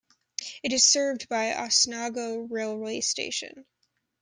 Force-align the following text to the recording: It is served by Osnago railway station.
It 0.63 0.73
is 0.73 0.87
served 0.91 1.29
by 1.29 1.51
Osnago 1.51 2.47
railway 2.49 3.01
station. 3.01 3.67